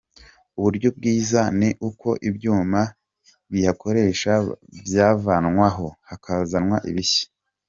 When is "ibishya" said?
6.91-7.25